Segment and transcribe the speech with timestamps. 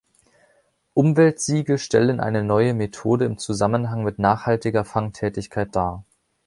[0.95, 6.03] Umweltsiegel stellen eine neue Methode im Zusammenhang mit nachhaltiger Fangtätigkeit dar.